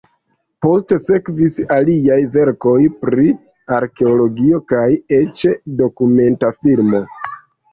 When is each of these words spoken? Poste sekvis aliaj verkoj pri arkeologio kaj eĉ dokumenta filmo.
Poste 0.65 0.95
sekvis 1.01 1.57
aliaj 1.75 2.17
verkoj 2.37 2.73
pri 3.03 3.27
arkeologio 3.81 4.63
kaj 4.75 4.83
eĉ 5.21 5.45
dokumenta 5.83 6.51
filmo. 6.65 7.05